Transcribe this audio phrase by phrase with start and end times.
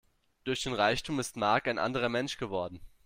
[0.45, 2.81] Durch den Reichtum ist Mark ein anderer Mensch geworden.